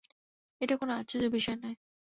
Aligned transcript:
এটা 0.61 0.75
কোন 0.77 0.89
আশ্চর্যের 0.91 1.31
বিষয় 1.31 1.57
নয়। 1.57 1.77